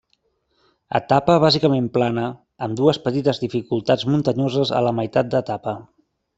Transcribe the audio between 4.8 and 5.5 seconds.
a la meitat